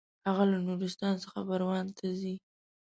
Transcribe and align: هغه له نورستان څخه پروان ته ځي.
هغه 0.27 0.43
له 0.51 0.57
نورستان 0.67 1.13
څخه 1.23 1.39
پروان 1.47 1.87
ته 1.97 2.05
ځي. 2.19 2.35